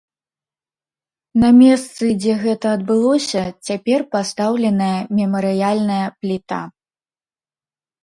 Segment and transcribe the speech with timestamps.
[1.43, 6.61] На месцы, дзе гэта адбылося, цяпер пастаўленая мемарыяльная пліта.